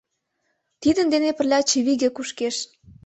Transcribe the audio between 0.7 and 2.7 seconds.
Тидын дене пырля чывиге кушкеш.